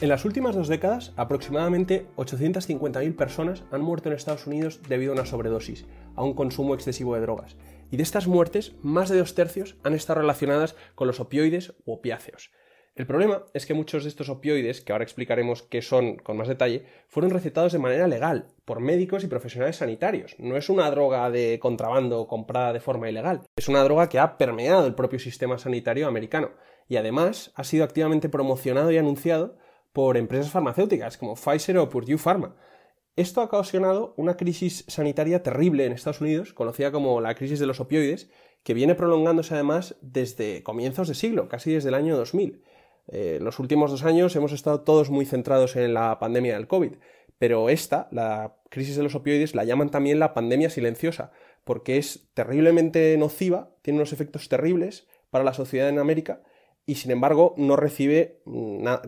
[0.00, 5.14] En las últimas dos décadas, aproximadamente 850.000 personas han muerto en Estados Unidos debido a
[5.14, 5.84] una sobredosis,
[6.16, 7.56] a un consumo excesivo de drogas.
[7.90, 11.92] Y de estas muertes, más de dos tercios han estado relacionadas con los opioides u
[11.92, 12.50] opiáceos.
[12.96, 16.48] El problema es que muchos de estos opioides, que ahora explicaremos qué son con más
[16.48, 20.34] detalle, fueron recetados de manera legal por médicos y profesionales sanitarios.
[20.38, 24.38] No es una droga de contrabando comprada de forma ilegal, es una droga que ha
[24.38, 26.52] permeado el propio sistema sanitario americano
[26.88, 29.56] y además ha sido activamente promocionado y anunciado
[29.92, 32.56] por empresas farmacéuticas como Pfizer o Purdue Pharma.
[33.16, 37.66] Esto ha ocasionado una crisis sanitaria terrible en Estados Unidos, conocida como la crisis de
[37.66, 38.30] los opioides,
[38.62, 42.62] que viene prolongándose además desde comienzos de siglo, casi desde el año 2000.
[43.08, 46.92] Eh, los últimos dos años hemos estado todos muy centrados en la pandemia del COVID,
[47.38, 51.32] pero esta, la crisis de los opioides, la llaman también la pandemia silenciosa,
[51.64, 56.42] porque es terriblemente nociva, tiene unos efectos terribles para la sociedad en América
[56.86, 58.42] y sin embargo no recibe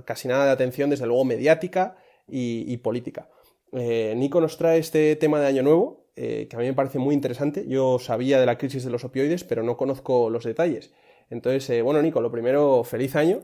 [0.05, 1.97] casi nada de atención, desde luego mediática
[2.29, 3.29] y, política.
[3.73, 6.99] Eh, Nico nos trae este tema de Año Nuevo, eh, que a mí me parece
[6.99, 7.67] muy interesante.
[7.67, 10.93] Yo sabía de la crisis de los opioides, pero no conozco los detalles.
[11.31, 13.41] Entonces, eh, bueno, Nico, lo primero, feliz año.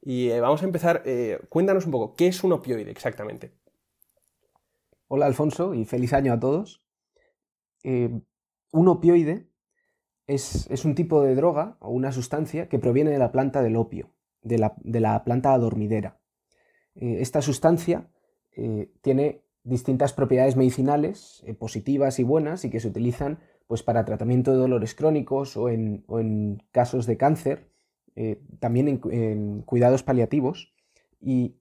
[0.00, 1.02] Y vamos a empezar.
[1.48, 3.52] cuéntanos un poco, ¿qué es un opioide exactamente?
[5.08, 6.84] Hola, Alfonso, y feliz año a todos.
[7.82, 9.48] un opioide
[10.28, 14.10] es, un tipo de droga o una sustancia que proviene de la planta del opio,
[14.42, 16.20] de la, planta adormidera.
[16.94, 18.08] Eh, esta sustancia
[18.52, 24.04] eh, tiene distintas propiedades medicinales eh, positivas y buenas y que se utilizan pues, para
[24.04, 27.68] tratamiento de dolores crónicos o en, casos de cáncer,
[28.58, 30.74] también en, cuidados paliativos.
[31.20, 31.56] Y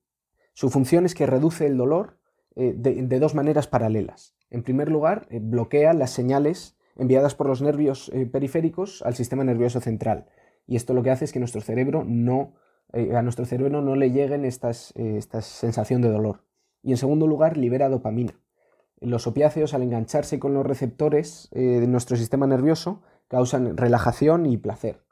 [0.54, 2.18] su función es que reduce el dolor
[2.56, 4.36] de, de, dos maneras paralelas.
[4.50, 9.80] En primer lugar, bloquea las señales enviadas por los nervios eh, periféricos al sistema nervioso
[9.80, 10.26] central.
[10.66, 12.56] Y esto lo que hace es que nuestro cerebro no,
[12.94, 16.44] eh, a nuestro cerebro no le lleguen estas, eh, esta sensación de dolor.
[16.84, 18.40] Y en segundo lugar, libera dopamina.
[19.00, 25.04] Los opiáceos, al engancharse con los receptores de nuestro sistema nervioso, causan relajación y placer.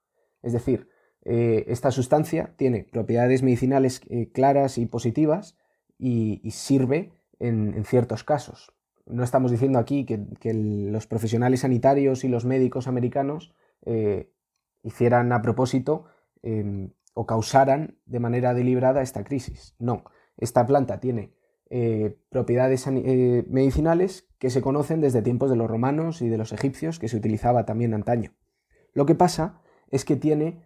[0.42, 0.90] Es decir,
[1.22, 4.02] esta sustancia tiene propiedades medicinales
[4.34, 5.56] claras y positivas
[6.00, 8.75] y, sirve en ciertos casos
[9.06, 13.54] no estamos diciendo aquí que, los profesionales sanitarios y los médicos americanos
[13.86, 14.32] eh,
[14.84, 16.06] hicieran a propósito
[16.42, 19.76] em, o causaran de manera deliberada esta crisis.
[19.80, 20.04] No,
[20.38, 21.34] esta planta tiene
[21.70, 26.52] eh, propiedades eh, medicinales que se conocen desde tiempos de los romanos y de los
[26.52, 28.34] egipcios, que se utilizaba también antaño.
[28.94, 30.64] Lo que pasa es que tiene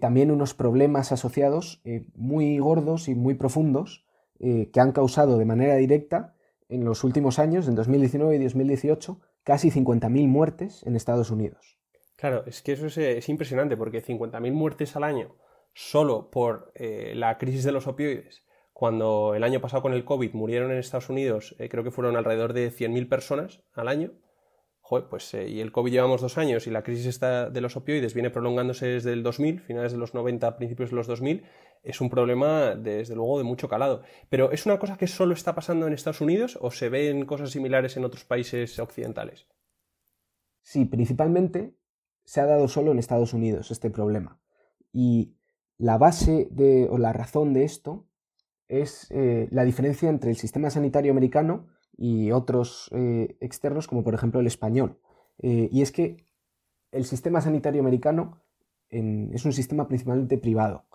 [0.00, 1.82] también unos problemas asociados
[2.14, 4.06] muy gordos y muy profundos
[4.38, 6.35] que han causado de manera directa
[6.68, 11.78] en los últimos años, en 2019 y 2018, casi 50.000 muertes en Estados Unidos.
[12.16, 15.36] Claro, es que eso es, impresionante porque 50.000 muertes al año
[15.74, 20.32] solo por eh, la crisis de los opioides, cuando el año pasado con el COVID
[20.32, 24.12] murieron en Estados Unidos, eh, creo que fueron alrededor de 100.000 personas al año,
[24.88, 28.14] Joder, pues eh, y el COVID llevamos dos años y la crisis de los opioides
[28.14, 31.42] viene prolongándose desde el 2000, finales de los 90, principios de los 2000,
[31.82, 34.02] es un problema desde luego de mucho calado.
[34.28, 37.50] Pero ¿es una cosa que solo está pasando en Estados Unidos o se ven cosas
[37.50, 39.46] similares en otros países occidentales?
[40.62, 41.76] Sí, principalmente
[42.24, 44.40] se ha dado solo en Estados Unidos este problema.
[44.92, 45.36] Y
[45.78, 48.08] la base de, o la razón de esto
[48.68, 54.14] es eh, la diferencia entre el sistema sanitario americano y otros eh, externos, como por
[54.14, 54.98] ejemplo el español.
[55.38, 56.26] Eh, y es que
[56.92, 58.42] el sistema sanitario americano
[58.88, 60.86] es un sistema principalmente privado.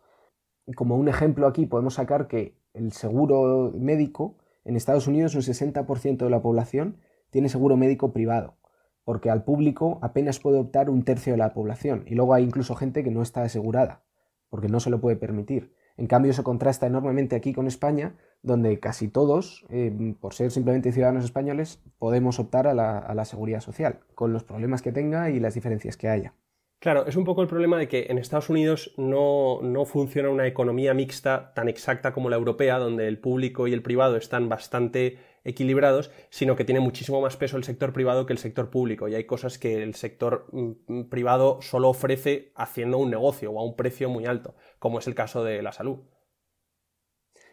[0.75, 6.17] Como un ejemplo aquí podemos sacar que el seguro médico en Estados Unidos un 60%
[6.17, 6.97] de la población
[7.29, 8.55] tiene seguro médico privado,
[9.03, 12.75] porque al público apenas puede optar un tercio de la población y luego hay incluso
[12.75, 14.03] gente que no está asegurada,
[14.49, 15.73] porque no se lo puede permitir.
[15.97, 20.91] En cambio, eso contrasta enormemente aquí con España, donde casi todos, eh, por ser simplemente
[20.91, 25.53] ciudadanos españoles, podemos optar a la, seguridad social, con los problemas que tenga y las
[25.53, 26.33] diferencias que haya.
[26.81, 30.47] Claro, es un poco el problema de que en Estados Unidos no, no, funciona una
[30.47, 35.19] economía mixta tan exacta como la europea, donde el público y el privado están bastante
[35.43, 39.07] equilibrados, sino que tiene muchísimo más peso el sector privado que el sector público.
[39.07, 43.63] Y hay cosas que el sector mm, privado solo ofrece haciendo un negocio o a
[43.63, 45.99] un precio muy alto, como es el caso de la salud.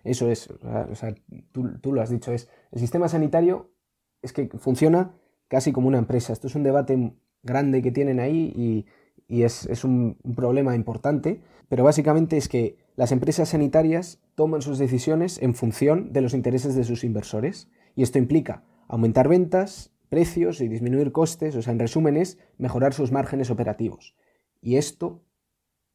[0.05, 1.15] Eso es, o sea,
[1.53, 3.75] tú, lo has dicho, es el sistema sanitario
[4.23, 5.15] es que funciona
[5.49, 6.33] casi como una empresa.
[6.33, 8.87] Esto es un debate grande que tienen ahí y,
[9.29, 15.41] es, un, un, problema importante, pero básicamente es que las empresas sanitarias toman sus decisiones
[15.43, 20.69] en función de los intereses de sus inversores y esto implica aumentar ventas, precios y
[20.69, 24.17] disminuir costes, o sea, en resumen es mejorar sus márgenes operativos.
[24.63, 25.23] Y esto,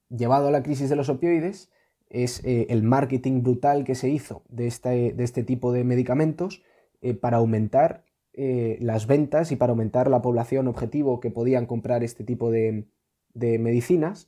[0.10, 1.72] llevado a la crisis de los opioides,
[2.10, 6.62] es eh, el marketing brutal que se hizo de este, de este tipo de medicamentos
[7.02, 12.04] eh, para aumentar eh, las ventas y para aumentar la población objetivo que podían comprar
[12.04, 12.86] este tipo de,
[13.34, 14.28] de medicinas.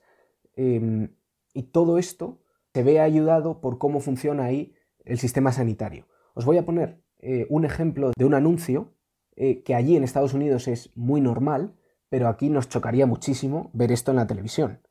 [0.56, 1.16] Em,
[1.54, 2.42] y todo esto
[2.74, 4.74] se ve ayudado por cómo funciona ahí
[5.06, 6.08] el sistema sanitario.
[6.34, 7.02] Os voy a poner
[7.50, 8.94] un ejemplo de un anuncio
[9.36, 11.74] que allí en Estados Unidos es muy normal,
[12.10, 14.82] pero aquí nos chocaría muchísimo ver esto en la televisión.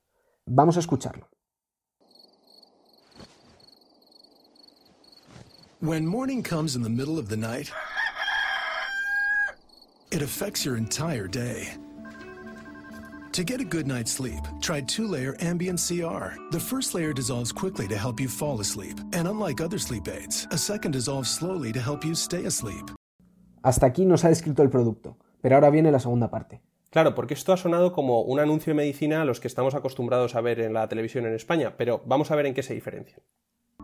[0.47, 1.29] Vamos a escucharlo.
[5.81, 7.71] When morning comes in the middle of the night,
[10.11, 11.84] it affects your entire day.
[13.35, 16.39] To get a good night's sleep, try two layer Ambient CR.
[16.53, 18.97] The first layer dissolves quickly to help you fall asleep.
[19.13, 22.93] And unlike other sleep aids, a second dissolves slowly to help you stay asleep.
[23.65, 26.61] Hasta aquí nos ha descrito el producto, pero ahora viene la segunda parte.
[26.91, 30.37] Claro, porque esto ha sonado como un anuncio de medicina a los que estamos acostumbrados
[30.37, 33.19] a ver en la televisión en España, pero vamos a ver en qué se diferencian.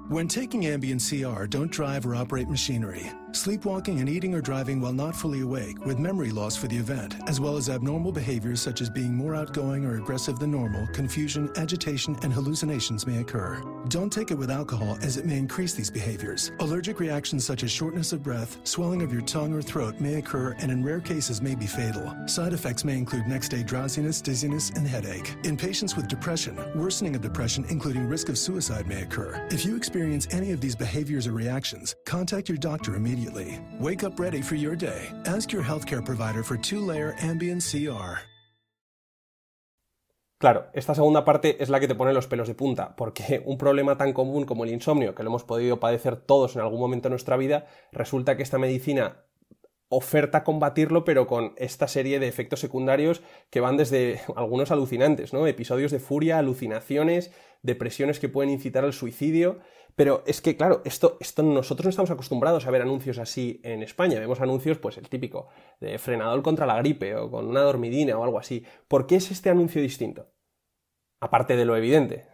[0.09, 3.11] When taking Ambien CR, don't drive or operate machinery.
[3.33, 7.15] Sleepwalking and eating or driving while not fully awake, with memory loss for the event,
[7.29, 11.49] as well as abnormal behaviors such as being more outgoing or aggressive than normal, confusion,
[11.57, 13.63] agitation, and hallucinations may occur.
[13.89, 16.51] Don't take it with alcohol as it may increase these behaviors.
[16.59, 20.57] Allergic reactions such as shortness of breath, swelling of your tongue or throat may occur
[20.59, 22.13] and in rare cases may be fatal.
[22.27, 25.37] Side effects may include next day drowsiness, dizziness, and headache.
[25.45, 29.47] In patients with depression, worsening of depression, including risk of suicide, may occur.
[29.53, 33.59] If you experience any of these behaviors or reactions, contact your doctor immediately.
[33.81, 35.11] Wake up ready for your day.
[35.27, 38.21] Ask your healthcare provider for two-layer Ambien CR.
[40.39, 43.59] Claro, esta segunda parte es la que te pone los pelos de punta, porque un
[43.59, 47.09] problema tan común como el insomnio, que lo hemos podido padecer todos en algún momento
[47.09, 49.25] de nuestra vida, resulta que esta medicina
[49.91, 55.49] oferta combatirlo, pero con esta serie de efectos secundarios que van desde algunos alucinantes, ¿no?
[55.49, 57.33] Episodios de furia, alucinaciones,
[57.63, 59.59] depresiones que pueden incitar al suicidio.
[59.97, 63.83] Pero es que, claro, esto, esto nosotros no estamos acostumbrados a ver anuncios así en
[63.83, 64.19] España.
[64.19, 65.49] Vemos anuncios, pues el típico,
[65.81, 68.65] de frenador contra la gripe o con una dormidina o algo así.
[68.89, 70.29] ¿Por qué es este anuncio distinto?
[71.21, 72.27] Aparte de lo evidente.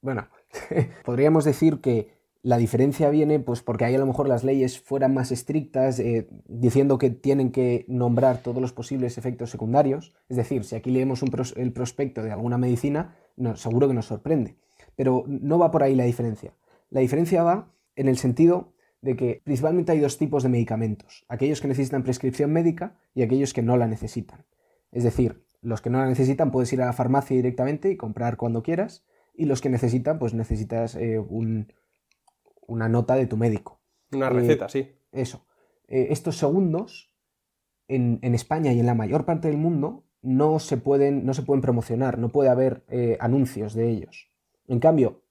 [0.00, 0.28] Bueno,
[1.04, 5.14] podríamos decir que la diferencia viene pues porque ahí a lo mejor las leyes fueran
[5.14, 10.14] más estrictas, eh, diciendo que tienen que nombrar todos los posibles efectos secundarios.
[10.28, 11.22] Es decir, si aquí leemos
[11.56, 13.16] el prospecto de alguna medicina,
[13.54, 14.56] seguro que nos sorprende.
[14.94, 16.52] Pero no va por ahí la diferencia.
[16.94, 21.24] La diferencia va en el sentido de que principalmente hay dos tipos de medicamentos.
[21.28, 24.46] Aquellos que necesitan prescripción médica y aquellos que no la necesitan.
[24.92, 28.36] Es decir, los que no la necesitan puedes ir a la farmacia directamente y comprar
[28.36, 29.04] cuando quieras.
[29.34, 31.72] Y los que necesitan, pues necesitas eh, un,
[32.68, 33.80] una nota de tu médico.
[34.12, 34.92] Una receta, sí.
[35.10, 35.44] Eso.
[35.88, 37.12] Eh, estos segundos,
[37.88, 41.60] en, España y en la mayor parte del mundo, no se pueden, no se pueden
[41.60, 44.30] promocionar, no puede haber eh, anuncios de ellos.
[44.68, 45.23] En cambio,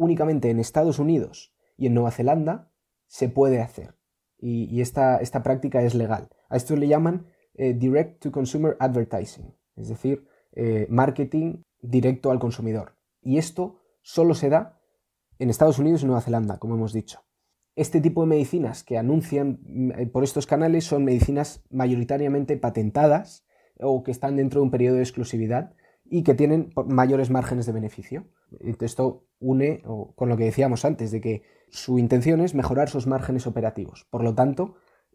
[0.00, 2.72] únicamente en Estados Unidos y en Nueva Zelanda
[3.06, 3.94] se puede hacer.
[4.38, 6.30] Y, esta, esta, práctica es legal.
[6.48, 10.26] A esto le llaman eh, Direct to Consumer Advertising, es decir,
[10.88, 12.96] marketing directo al consumidor.
[13.22, 14.80] Y esto solo se da
[15.38, 17.20] en Estados Unidos y Nueva Zelanda, como hemos dicho.
[17.76, 23.46] Este tipo de medicinas que anuncian mm, por estos canales son medicinas mayoritariamente patentadas
[23.78, 25.74] o que están dentro de un periodo de exclusividad
[26.10, 28.26] y que tienen mayores márgenes de beneficio.
[28.80, 29.80] Esto une
[30.16, 34.06] con lo que decíamos antes, de que su intención es mejorar sus márgenes operativos.
[34.10, 34.74] Por lo tanto,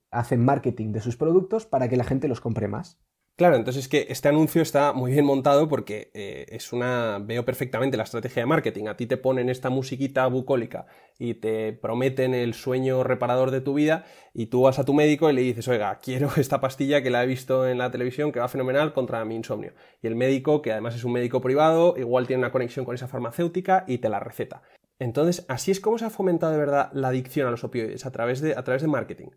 [0.09, 2.97] hacen marketing de sus productos para que la gente los compre más.
[3.37, 7.19] Claro, entonces es que este anuncio está muy bien montado porque eh, es una.
[7.19, 8.87] veo perfectamente la estrategia de marketing.
[8.87, 10.85] A ti te ponen esta musiquita bucólica
[11.19, 15.29] y te prometen el sueño reparador de tu vida, y tú vas a tu médico
[15.29, 18.39] y le dices, oiga, quiero esta pastilla que la he visto en la televisión que
[18.39, 19.73] va fenomenal contra mi insomnio.
[20.01, 23.09] Y el médico, que además es un médico privado, igual tiene una conexión con esa
[23.09, 24.61] farmacéutica y te la receta.
[24.97, 28.11] Entonces, así es como se ha fomentado de verdad la adicción a los opioides, a
[28.11, 29.27] través de, a través de marketing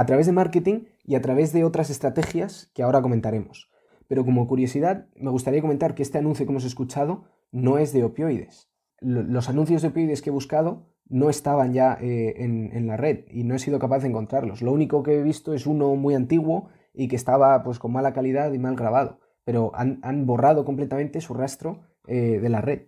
[0.00, 3.70] a través de marketing y a través de otras estrategias que ahora comentaremos.
[4.08, 8.02] Pero como curiosidad, me gustaría comentar que este anuncio que hemos escuchado no es de
[8.02, 8.70] opioides.
[9.00, 13.44] Los anuncios de opioides que he buscado no estaban ya eh, en, la red y
[13.44, 14.62] no he sido capaz de encontrarlos.
[14.62, 18.14] Lo único que he visto es uno muy antiguo y que estaba pues, con mala
[18.14, 22.86] calidad y mal grabado, pero han, borrado completamente su rastro eh, de la red.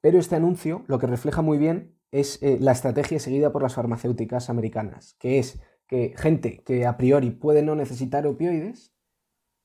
[0.00, 3.74] Pero este anuncio lo que refleja muy bien es eh, la estrategia seguida por las
[3.74, 8.92] farmacéuticas americanas, que es que gente que a priori puede no necesitar opioides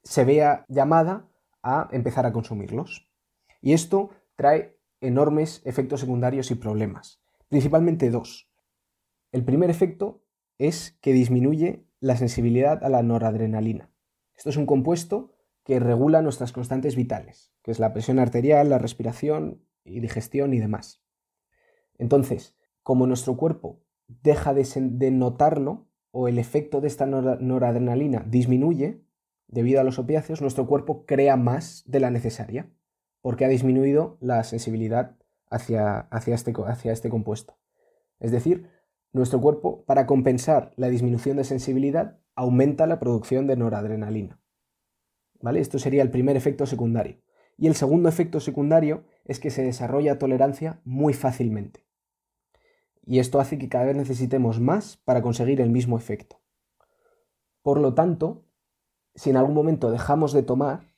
[0.04, 1.30] se vea llamada
[1.64, 3.10] a empezar a consumirlos.
[3.62, 8.50] Y esto trae enormes efectos secundarios y problemas, principalmente dos.
[9.32, 10.24] El primer efecto
[10.58, 13.92] es que disminuye la sensibilidad a la noradrenalina.
[14.36, 18.80] Esto es un compuesto que regula nuestras constantes vitales, que es la presión arterial, la
[18.80, 21.04] respiración y digestión y demás.
[21.98, 29.02] Entonces, como nuestro cuerpo deja de, notarlo o el efecto de esta noradrenalina disminuye
[29.48, 32.70] debido a los opiáceos, nuestro cuerpo crea más de la necesaria
[33.22, 35.18] porque ha disminuido la sensibilidad
[35.50, 37.58] hacia, hacia, este, hacia este compuesto.
[38.20, 38.70] Es decir,
[39.14, 44.40] nuestro cuerpo, para compensar la disminución de sensibilidad, aumenta la producción de noradrenalina.
[45.42, 45.60] ¿Vale?
[45.60, 47.18] Esto sería el primer efecto secundario.
[47.58, 51.86] Y el segundo efecto secundario es que se desarrolla tolerancia muy fácilmente.
[53.12, 56.40] Y esto hace que cada vez necesitemos más para conseguir el mismo efecto.
[57.62, 58.46] Por lo tanto,
[59.16, 60.96] si en algún momento dejamos de tomar,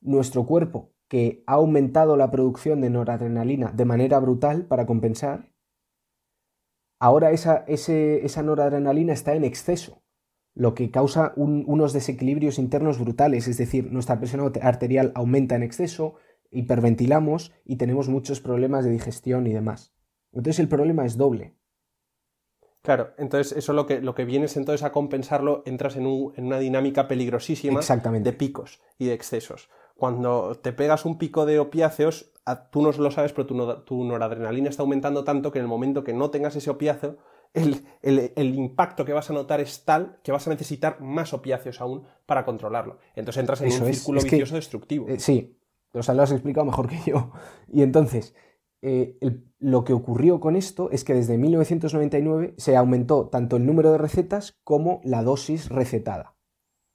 [0.00, 5.52] nuestro cuerpo, que ha aumentado la producción de noradrenalina de manera brutal para compensar,
[7.00, 10.04] ahora esa, esa noradrenalina está en exceso,
[10.54, 16.14] lo que causa unos desequilibrios internos brutales, es decir, nuestra presión arterial aumenta en exceso,
[16.52, 19.96] hiperventilamos y tenemos muchos problemas de digestión y demás.
[20.32, 21.54] Entonces el problema es doble.
[22.82, 27.06] Claro, entonces eso lo que, lo que vienes entonces a compensarlo, entras en, una dinámica
[27.06, 29.70] peligrosísima de picos y de excesos.
[29.94, 32.32] Cuando te pegas un pico de opiáceos,
[32.72, 33.46] tú no lo sabes, pero
[33.84, 37.18] tu, noradrenalina está aumentando tanto que en el momento que no tengas ese opiáceo,
[37.54, 37.84] el,
[38.36, 42.44] impacto que vas a notar es tal que vas a necesitar más opiáceos aún para
[42.44, 42.98] controlarlo.
[43.14, 45.08] Entonces entras en un círculo vicioso destructivo.
[45.08, 45.56] Eh, sí,
[45.92, 47.30] o sea, lo has explicado mejor que yo.
[47.68, 48.34] Y entonces,
[48.82, 49.16] eh,
[49.58, 53.98] lo que ocurrió con esto es que desde 1999 se aumentó tanto el número de
[53.98, 56.36] recetas como la dosis recetada.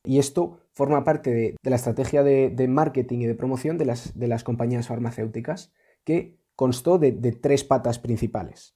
[0.03, 4.87] Y esto forma parte de, la estrategia de, marketing y de promoción de las, compañías
[4.87, 8.75] farmacéuticas, que constó de, tres patas principales.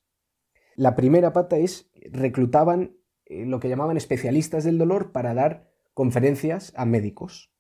[0.76, 6.74] La primera pata es reclutaban eh, lo que llamaban especialistas del dolor para dar conferencias
[6.76, 7.54] a médicos.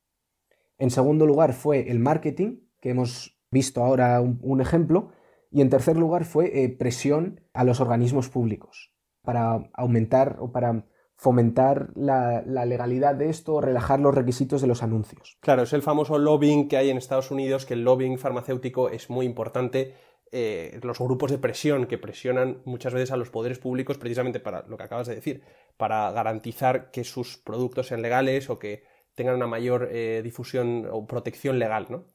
[0.78, 5.12] En segundo lugar fue el marketing, que hemos visto ahora un, ejemplo.
[5.52, 10.86] Y en tercer lugar fue eh, presión a los organismos públicos para aumentar o para
[11.22, 15.38] fomentar la, legalidad de esto relajar los requisitos de los anuncios.
[15.42, 19.10] Claro, es el famoso lobbying que hay en Estados Unidos, que el lobbying farmacéutico es
[19.10, 19.94] muy importante.
[20.32, 24.66] Eh, los grupos de presión que presionan muchas veces a los poderes públicos precisamente para
[24.68, 25.44] lo que acabas de decir,
[25.78, 31.06] para garantizar que sus productos sean legales o que tengan una mayor eh, difusión o
[31.06, 32.06] protección legal, ¿no?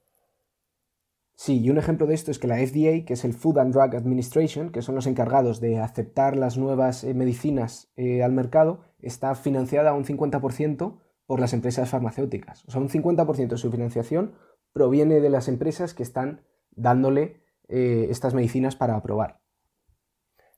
[1.39, 3.75] Sí, y un ejemplo de esto es que la FDA, que es el Food and
[3.75, 8.81] Drug Administration, que son los encargados de aceptar las nuevas eh, medicinas eh, al mercado,
[9.03, 12.65] está financiada un 50% por las empresas farmacéuticas.
[12.67, 14.33] O sea, un 50% de su financiación
[14.73, 16.41] proviene de las empresas que están
[16.71, 19.41] dándole eh, estas medicinas para aprobar.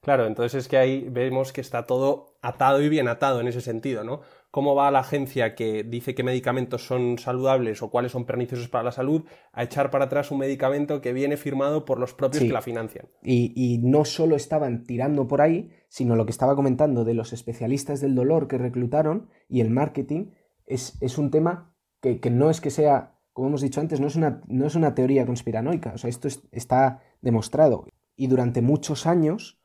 [0.00, 3.61] Claro, entonces es que ahí vemos que está todo atado y bien atado en ese
[3.61, 4.20] sentido, ¿no?
[4.50, 8.85] Cómo va la agencia que dice qué medicamentos son saludables o cuáles son perniciosos para
[8.85, 12.52] la salud a echar para atrás un medicamento que viene firmado por los propios que
[12.52, 13.09] la financian.
[13.23, 18.00] Y, no solo estaban tirando por ahí, sino lo que estaba comentando de los especialistas
[18.00, 20.33] del dolor que reclutaron y el marketing
[20.67, 24.43] es, un tema que, no es que sea, como hemos dicho antes, no es una,
[24.49, 27.87] no es una teoría conspiranoica, o sea, esto está demostrado.
[28.17, 29.61] Y durante muchos años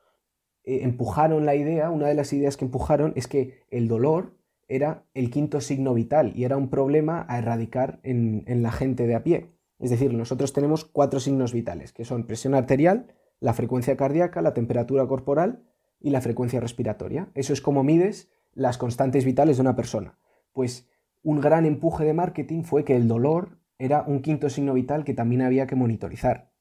[0.64, 4.38] eh, empujaron la idea, una de las ideas que empujaron es que el dolor
[4.76, 9.14] era el quinto signo vital y era un problema a erradicar en, la gente de
[9.14, 9.52] a pie.
[9.80, 14.54] Es decir, nosotros tenemos cuatro signos vitales, que son presión arterial, la frecuencia cardíaca, la
[14.56, 15.64] temperatura corporal
[16.00, 17.30] y la frecuencia respiratoria.
[17.36, 20.18] Eso es como mides las constantes vitales de una persona.
[20.54, 20.90] Pues
[21.22, 25.14] un gran empuje de marketing fue que el dolor era un quinto signo vital que
[25.14, 26.52] también había que monitorizar.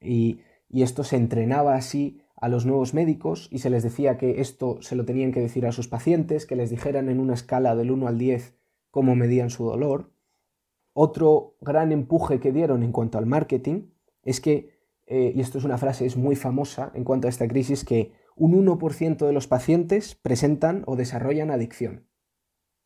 [0.00, 4.40] Y, y esto se entrenaba así a los nuevos médicos y se les decía que
[4.40, 7.76] esto se lo tenían que decir a sus pacientes, que les dijeran en una escala
[7.76, 8.56] del 1 al 10
[8.90, 10.10] cómo medían su dolor.
[10.94, 13.90] Otro gran empuje que dieron en cuanto al marketing
[14.22, 14.70] es que,
[15.06, 18.12] eh, y esto es una frase es muy famosa en cuanto a esta crisis, que
[18.36, 22.06] un 1% de los pacientes presentan o desarrollan adicción.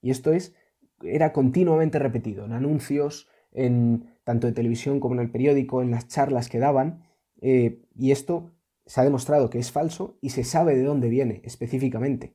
[0.03, 0.53] Y esto es,
[1.01, 6.09] era continuamente repetido en anuncios, en tanto de televisión como en el periódico, en las
[6.09, 7.05] charlas que daban,
[7.41, 8.54] eh, y esto
[8.87, 12.35] se ha demostrado que es falso y se sabe de dónde viene específicamente.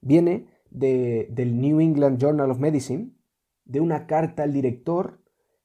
[0.00, 3.12] Viene del New England Journal of Medicine,
[3.64, 5.22] de una carta al director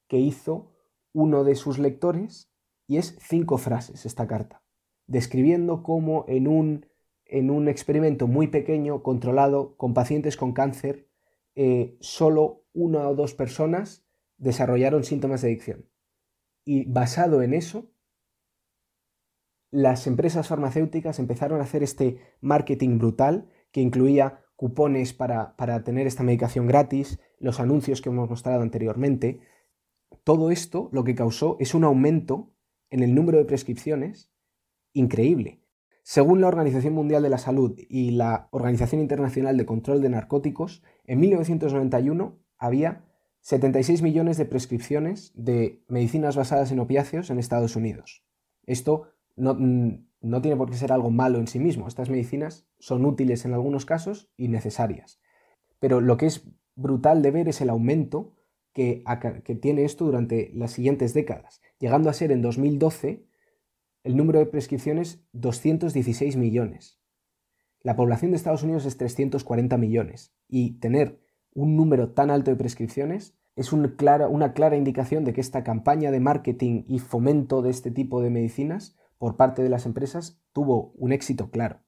[0.08, 0.72] que hizo
[1.12, 2.52] uno de sus lectores,
[2.86, 4.62] y es cinco frases esta carta,
[5.06, 6.86] describiendo cómo en un,
[7.24, 11.08] en un experimento muy pequeño, controlado, con pacientes con cáncer,
[11.54, 14.04] eh, solo una o dos personas
[14.36, 15.86] desarrollaron síntomas de adicción.
[16.64, 17.90] Y basado en eso,
[19.70, 25.54] las empresas farmacéuticas empezaron a hacer este marketing brutal que incluía cupones para,
[25.84, 29.40] tener esta medicación gratis, los anuncios que hemos mostrado anteriormente.
[30.24, 32.52] Todo esto lo que causó es un aumento
[32.90, 34.32] en el número de prescripciones
[34.92, 35.60] increíble.
[36.02, 40.82] Según la Organización Mundial de la Salud y la Organización Internacional de Control de Narcóticos,
[41.04, 43.04] en 1991 había
[43.40, 48.24] 76 millones de prescripciones de medicinas basadas en opiáceos en Estados Unidos.
[48.64, 51.86] Esto no, mm, no, tiene por qué ser algo malo en sí mismo.
[51.86, 55.20] Estas medicinas son útiles en algunos casos y necesarias.
[55.78, 58.34] Pero lo que es brutal de ver es el aumento
[58.72, 59.04] que,
[59.44, 63.24] que tiene esto durante las siguientes décadas, llegando a ser en 2012
[64.04, 67.00] el número de prescripciones 216 millones.
[67.82, 71.20] La población de Estados Unidos es 340 millones y tener
[71.54, 76.10] un número tan alto de prescripciones es clara, una clara indicación de que esta campaña
[76.10, 80.92] de marketing y fomento de este tipo de medicinas por parte de las empresas tuvo
[80.96, 81.80] un éxito claro.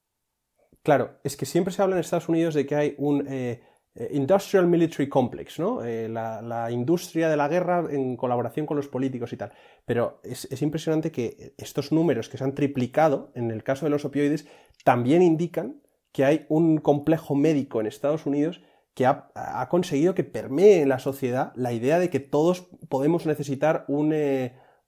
[0.83, 3.61] Claro, es que siempre se habla en Estados Unidos de que hay un eh,
[3.95, 5.83] eh, Industrial Military Complex, ¿no?
[5.83, 9.51] Eh, la, industria de la guerra en colaboración con los políticos y tal.
[9.85, 14.05] Pero es, impresionante que estos números que se han triplicado en el caso de los
[14.05, 14.47] opioides
[14.85, 15.81] también indican
[16.11, 18.61] que hay un complejo médico en Estados Unidos
[18.93, 23.85] que ha, conseguido que permee en la sociedad la idea de que todos podemos necesitar
[23.87, 24.11] un,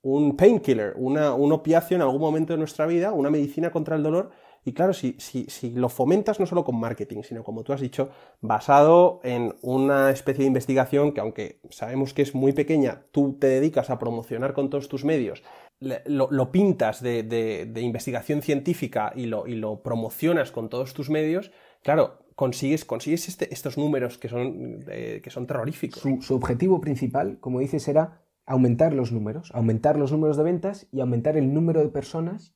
[0.04, 4.32] un painkiller, un opiáceo en algún momento de nuestra vida, una medicina contra el dolor
[4.64, 7.82] y claro, si, si, si, lo fomentas no solo con marketing, sino como tú has
[7.82, 8.10] dicho,
[8.42, 13.48] basado en una especie de investigación que aunque sabemos que es muy pequeña, tú te
[13.48, 15.42] dedicas a promocionar con todos tus medios,
[15.80, 21.52] lo, pintas de, de, investigación científica y lo, y lo promocionas con todos tus medios,
[21.82, 26.04] claro, consigues, consigues este, estos números que son, que son terroríficos.
[26.04, 30.88] Su, su, objetivo principal, como dices, era aumentar los números, aumentar los números de ventas
[30.92, 32.56] y aumentar el número de personas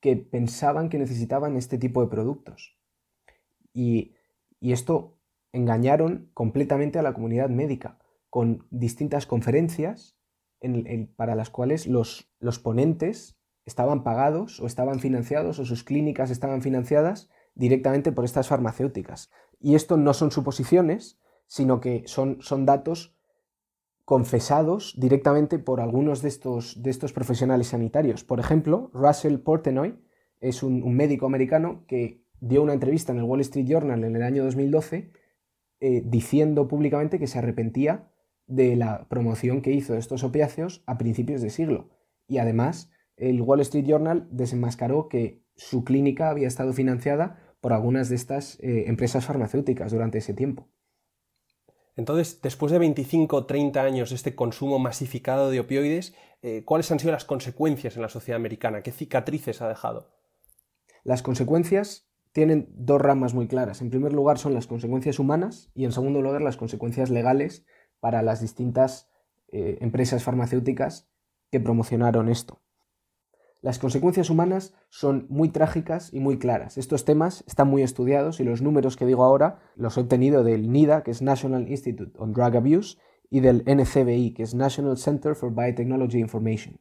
[0.00, 2.76] que pensaban que necesitaban este tipo de productos.
[3.72, 4.14] Y,
[4.60, 5.18] esto
[5.52, 7.98] engañaron completamente a la comunidad médica
[8.30, 10.16] con distintas conferencias
[11.16, 16.62] para las cuales los, los ponentes estaban pagados o estaban financiados o sus clínicas estaban
[16.62, 19.30] financiadas directamente por estas farmacéuticas.
[19.58, 23.16] Y esto no son suposiciones, sino que son, son datos
[24.04, 28.24] confesados directamente por algunos de estos, de estos profesionales sanitarios.
[28.24, 29.98] Por ejemplo, Russell Portenoy
[30.40, 34.22] es un, médico americano que dio una entrevista en el Wall Street Journal en el
[34.22, 35.12] año 2012
[35.80, 38.12] eh, diciendo públicamente que se arrepentía
[38.46, 41.90] de la promoción que hizo de estos opiáceos a principios de siglo.
[42.26, 48.08] Y además, el Wall Street Journal desenmascaró que su clínica había estado financiada por algunas
[48.08, 50.68] de estas eh, empresas farmacéuticas durante ese tiempo.
[51.96, 56.90] Entonces, después de 25 o 30 años de este consumo masificado de opioides, eh, ¿cuáles
[56.90, 58.82] han sido las consecuencias en la sociedad americana?
[58.82, 60.10] ¿Qué cicatrices ha dejado?
[61.04, 63.82] Las consecuencias tienen dos ramas muy claras.
[63.82, 67.66] En primer lugar son las consecuencias humanas y en segundo lugar las consecuencias legales
[68.00, 69.10] para las distintas
[69.48, 71.10] eh, empresas farmacéuticas
[71.50, 72.61] que promocionaron esto.
[73.62, 76.78] Las consecuencias humanas son muy trágicas y muy claras.
[76.78, 80.72] Estos temas están muy estudiados y los números que digo ahora los he obtenido del
[80.72, 82.98] NIDA, que es National Institute on Drug Abuse,
[83.30, 86.80] y del NCBI, que es National Center for Biotechnology Information.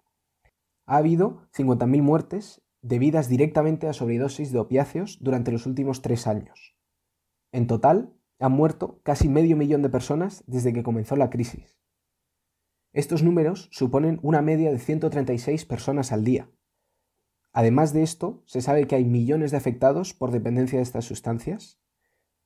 [0.87, 6.75] Ha habido 50.000 muertes debidas directamente a sobredosis de opiáceos durante los últimos tres años.
[7.51, 11.79] En total, han muerto casi medio millón de personas desde que comenzó la crisis.
[12.91, 16.49] Estos números suponen una media de 136 personas al día,
[17.53, 21.79] Además de esto, se sabe que hay millones de afectados por dependencia de estas sustancias.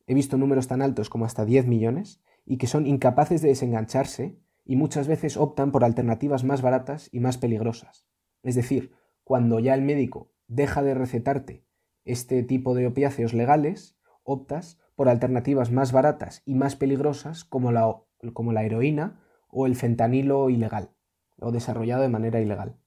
[0.08, 4.40] He visto números tan altos como hasta 10 millones y que son incapaces de desengancharse
[4.64, 8.08] y muchas veces optan por alternativas más baratas y más peligrosas.
[8.42, 11.66] Es decir, cuando ya el médico deja de recetarte
[12.04, 18.02] este tipo de opiáceos legales, optas por alternativas más baratas y más peligrosas como la,
[18.34, 20.92] como la heroína o el fentanilo ilegal
[21.40, 22.78] o desarrollado de manera ilegal.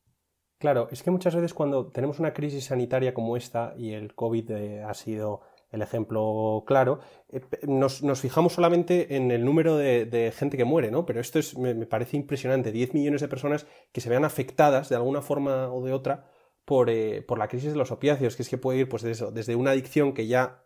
[0.59, 4.51] Claro, es que muchas veces cuando tenemos una crisis sanitaria como esta, y el COVID
[4.51, 5.41] eh, ha sido
[5.71, 11.07] el ejemplo claro, eh, nos, fijamos solamente en el número de, gente que muere, ¿no?
[11.07, 14.97] Pero esto es, me, parece impresionante, 10 millones de personas que se vean afectadas de
[14.97, 16.27] alguna forma o de otra
[16.65, 19.55] por, eh, por la crisis de los opiáceos, que es que puede ir pues, desde
[19.55, 20.65] una adicción que ya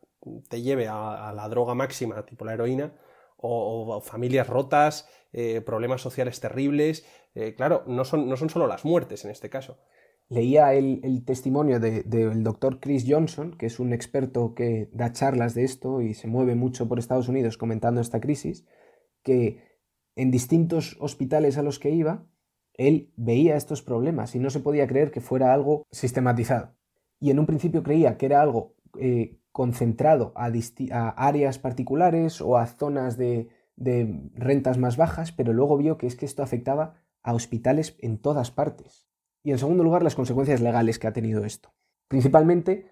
[0.49, 2.93] te lleve a la droga máxima, tipo la heroína,
[3.43, 7.05] o, familias rotas, eh, problemas sociales terribles.
[7.35, 9.79] Eh, claro, no son, no son solo las muertes en este caso.
[10.29, 15.65] Leía el, testimonio del doctor Chris Johnson, que es un experto que da charlas de
[15.65, 18.65] esto y se mueve mucho por Estados Unidos comentando esta crisis,
[19.23, 19.63] que
[20.17, 22.25] en distintos hospitales a los que iba,
[22.75, 26.75] él veía estos problemas y no se podía creer que fuera algo sistematizado.
[27.21, 30.51] Y en un principio creía que era algo eh, concentrado a,
[31.27, 33.49] áreas particulares o a zonas de,
[34.35, 38.51] rentas más bajas, pero luego vio que es que esto afectaba a hospitales en todas
[38.51, 39.09] partes.
[39.43, 41.75] Y en segundo lugar, las consecuencias legales que ha tenido esto.
[42.09, 42.91] Principalmente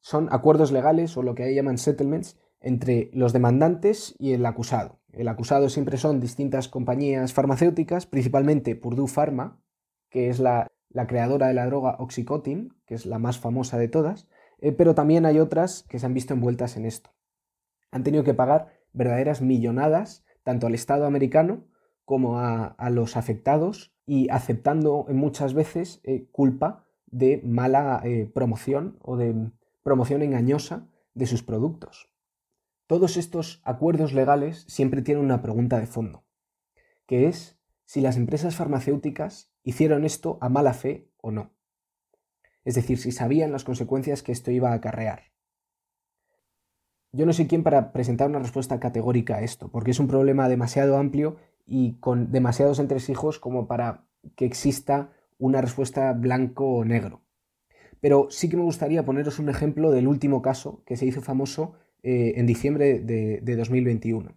[0.00, 5.00] son acuerdos legales o lo que ahí llaman settlements entre los demandantes y el acusado.
[5.12, 9.60] El acusado siempre son distintas compañías farmacéuticas, principalmente Purdue Pharma,
[10.08, 10.70] que es la,
[11.08, 14.28] creadora de la droga Oxycontin, que es la más famosa de todas,
[14.62, 17.10] eh, pero también hay otras que se han visto envueltas en esto.
[17.90, 21.64] Han tenido que pagar verdaderas millonadas tanto al Estado americano
[22.04, 29.16] como a, los afectados y aceptando muchas veces eh, culpa de mala eh, promoción o
[29.16, 29.50] de
[29.82, 32.10] promoción engañosa de sus productos.
[32.86, 36.24] Todos estos acuerdos legales siempre tienen una pregunta de fondo,
[37.06, 41.52] que es si las empresas farmacéuticas hicieron esto a mala fe o no.
[42.64, 45.32] Es decir, si sabían las consecuencias que esto iba a acarrear.
[47.12, 50.48] Yo no soy quien para presentar una respuesta categórica a esto, porque es un problema
[50.48, 54.04] demasiado amplio y con demasiados entresijos como para
[54.36, 57.20] que exista una respuesta blanco o negro.
[58.00, 61.74] Pero sí que me gustaría poneros un ejemplo del último caso que se hizo famoso
[62.02, 64.34] eh, en diciembre de, de 2021.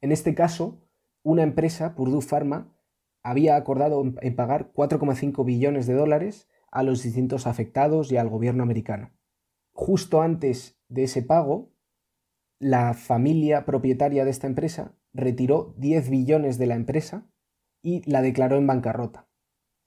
[0.00, 0.80] En este caso,
[1.22, 2.74] una empresa, Purdue Pharma,
[3.22, 8.62] había acordado en pagar 4,5 billones de dólares a los distintos afectados y al gobierno
[8.62, 9.12] americano.
[9.72, 11.72] Justo antes de ese pago,
[12.58, 17.26] la familia propietaria de esta empresa retiró 10 billones de la empresa
[17.80, 19.28] y la declaró en bancarrota.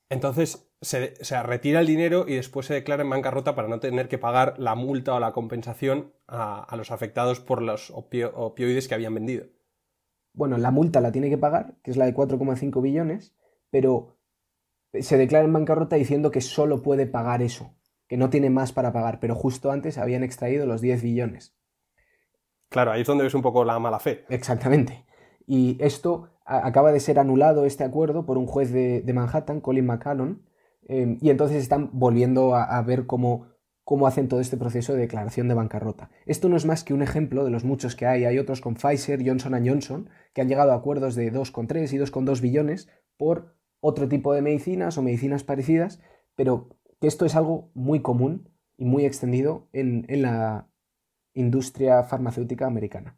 [0.10, 4.18] Entonces, se, retira el dinero y después se declara en bancarrota para no tener que
[4.18, 9.48] pagar la multa o la compensación a, los afectados por los opioides que habían vendido.
[10.34, 13.36] Bueno, la multa la tiene que pagar, que es la de 4,5 billones,
[13.70, 14.17] pero
[14.94, 17.76] se declara en bancarrota diciendo que solo puede pagar eso,
[18.08, 21.56] que no tiene más para pagar, pero justo antes habían extraído los 10 billones.
[22.70, 24.26] Claro, ahí es donde ves un poco la mala fe.
[24.30, 25.06] Exactamente.
[25.46, 30.40] Y esto acaba de ser anulado, este acuerdo, por un juez de, Manhattan, Colin McCallum,
[30.88, 33.48] em, y entonces están volviendo a, ver cómo,
[33.84, 36.10] cómo, hacen todo este proceso de declaración de bancarrota.
[36.26, 38.26] Esto no es más que un ejemplo de los muchos que hay.
[38.26, 42.42] Hay otros con Pfizer, Johnson Johnson, que han llegado a acuerdos de 2,3 y 2,2
[42.42, 46.02] billones por otro tipo de medicinas o medicinas parecidas,
[46.36, 50.70] pero que esto es algo muy común y muy extendido en, la
[51.34, 53.18] industria farmacéutica americana.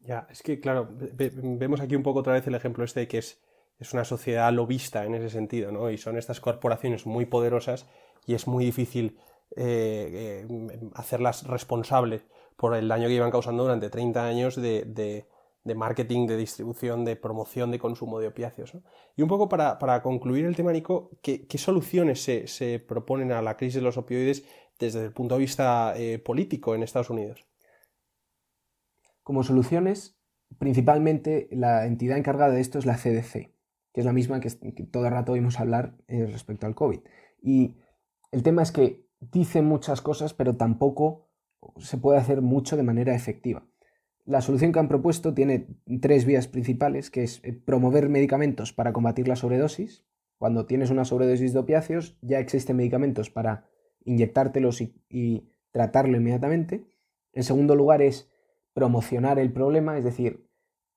[0.00, 3.18] Ya, es que claro, vemos aquí un poco otra vez el ejemplo este de que
[3.18, 3.42] es,
[3.78, 5.90] es una sociedad lobista en ese sentido, ¿no?
[5.90, 7.86] Y son estas corporaciones muy poderosas
[8.26, 9.18] y es muy difícil
[9.56, 12.24] eh, eh, hacerlas responsables
[12.56, 15.26] por el daño que iban causando durante 30 años de, de
[15.74, 18.76] marketing, de distribución, de promoción de consumo de opiáceos.
[19.16, 23.76] Y un poco para, concluir el tema, Nico, ¿qué, soluciones se, proponen a la crisis
[23.76, 24.44] de los opioides
[24.78, 27.46] desde el punto de vista eh, político en Estados Unidos?
[29.22, 30.18] Como soluciones,
[30.58, 33.32] principalmente la entidad encargada de esto es la CDC,
[33.92, 37.00] que es la misma que, todo el rato oímos hablar eh, respecto al COVID.
[37.40, 37.78] Y
[38.32, 41.30] el tema es que dice muchas cosas, pero tampoco
[41.78, 43.66] se puede hacer mucho de manera efectiva.
[44.26, 45.66] La solución que han propuesto tiene
[46.00, 50.02] tres vías principales, que es eh, promover medicamentos para combatir la sobredosis.
[50.38, 53.66] Cuando tienes una sobredosis de opiáceos, ya existen medicamentos para
[54.04, 56.84] inyectártelos y, tratarlo inmediatamente.
[57.32, 58.30] En segundo lugar es
[58.74, 60.48] promocionar el problema, es decir,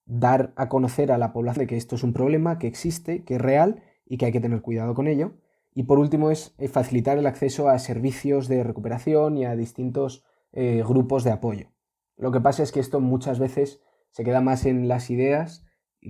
[0.05, 3.35] dar a conocer a la población de que esto es un problema, que existe, que
[3.35, 5.33] es real y que hay que tener cuidado con ello.
[5.73, 10.23] Y por último es eh, facilitar el acceso a servicios de recuperación y a distintos
[10.53, 11.69] eh, grupos de apoyo.
[12.17, 15.65] Lo que pasa es que esto muchas veces se queda más en las ideas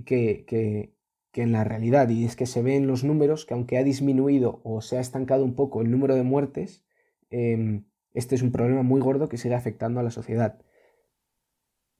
[0.06, 0.94] que, que,
[1.34, 2.08] en la realidad.
[2.08, 5.00] Y es que se ve en los números que aunque ha disminuido o se ha
[5.00, 6.84] estancado un poco el número de muertes,
[7.30, 10.60] em, este es un problema muy gordo que sigue afectando a la sociedad.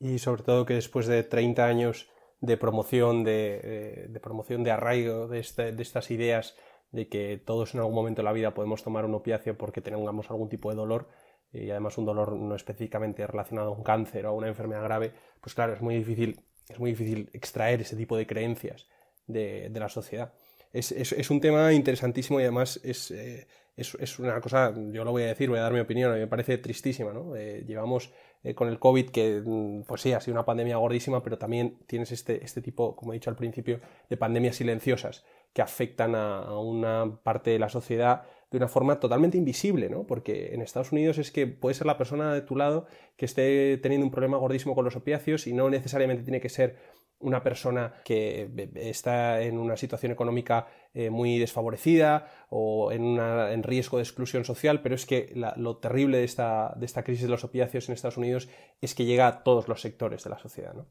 [0.00, 2.08] Y sobre todo que después de 30 años
[2.40, 6.56] de promoción, de, eh, de promoción de arraigo de, de estas ideas
[6.90, 10.30] de que todos en algún momento de la vida podemos tomar un opiáceo porque tengamos
[10.30, 11.08] algún tipo de dolor,
[11.52, 15.12] y además un dolor no específicamente relacionado a un cáncer o a una enfermedad grave,
[15.40, 18.86] pues claro, es muy difícil, es muy difícil extraer ese tipo de creencias
[19.26, 20.32] de, la sociedad.
[20.72, 25.48] Es, un tema interesantísimo y además eh, es, una cosa, yo lo voy a decir,
[25.48, 27.34] voy a dar mi opinión, a mí me parece tristísima, ¿no?
[27.36, 31.22] Eh, llevamos eh, con el COVID que, mm, pues sí, ha sido una pandemia gordísima,
[31.22, 33.80] pero también tienes este, este tipo, como he dicho al principio,
[34.10, 39.36] de pandemias silenciosas que afectan a una parte de la sociedad de una forma totalmente
[39.36, 40.06] invisible, ¿no?
[40.06, 43.76] Porque en Estados Unidos es que puede ser la persona de tu lado que esté
[43.78, 46.76] teniendo un problema gordísimo con los opiáceos y no necesariamente tiene que ser
[47.20, 53.98] una persona que está en una situación económica eh, muy desfavorecida o en, en, riesgo
[53.98, 57.44] de exclusión social, pero es que lo terrible de esta, de esta crisis de los
[57.44, 58.48] opiáceos en Estados Unidos
[58.80, 60.74] es que llega a todos los sectores de la sociedad.
[60.74, 60.86] ¿no?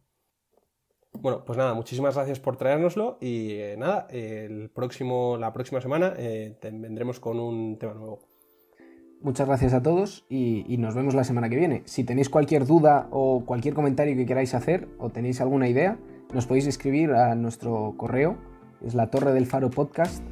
[1.22, 6.14] Bueno, pues nada, muchísimas gracias por traérnoslo y eh, nada, el próximo, la próxima semana
[6.18, 8.20] eh, vendremos con un tema nuevo.
[9.22, 11.82] Muchas gracias a todos y, y, nos vemos la semana que viene.
[11.86, 15.98] Si tenéis cualquier duda o cualquier comentario que queráis hacer o tenéis alguna idea,
[16.34, 18.38] nos podéis escribir a nuestro correo,
[18.86, 20.24] es la torre del faro podcast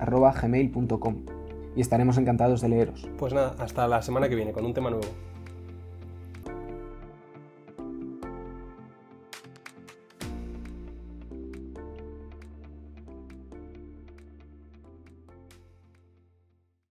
[1.75, 3.09] y estaremos encantados de leeros.
[3.17, 5.07] Pues nada, hasta la semana que viene con un tema nuevo.